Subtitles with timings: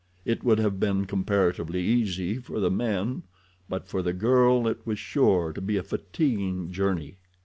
[0.25, 3.21] It would have been comparatively easy for the men,
[3.69, 7.17] but for the girl it was sure to be a fatiguing journey.